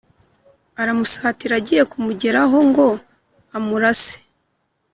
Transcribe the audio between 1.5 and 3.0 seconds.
agiye kumugeraho ngo